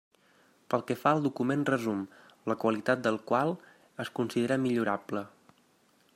[0.73, 2.01] Pel que fa al document resum,
[2.53, 3.55] la qualitat del qual
[4.07, 5.25] es considera millorable.